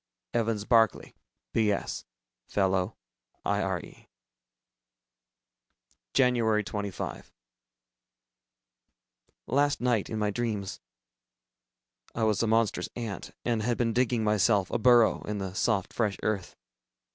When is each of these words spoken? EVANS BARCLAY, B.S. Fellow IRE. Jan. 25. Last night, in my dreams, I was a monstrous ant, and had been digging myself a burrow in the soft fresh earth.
EVANS 0.33 0.65
BARCLAY, 0.65 1.13
B.S. 1.53 2.05
Fellow 2.47 2.97
IRE. 3.45 4.07
Jan. 6.15 6.33
25. 6.63 7.31
Last 9.45 9.79
night, 9.79 10.09
in 10.09 10.17
my 10.17 10.31
dreams, 10.31 10.79
I 12.15 12.23
was 12.23 12.41
a 12.41 12.47
monstrous 12.47 12.89
ant, 12.95 13.29
and 13.45 13.61
had 13.61 13.77
been 13.77 13.93
digging 13.93 14.23
myself 14.23 14.71
a 14.71 14.79
burrow 14.79 15.21
in 15.25 15.37
the 15.37 15.53
soft 15.53 15.93
fresh 15.93 16.17
earth. 16.23 16.55